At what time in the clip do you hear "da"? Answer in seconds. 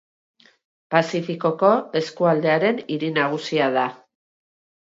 3.79-3.87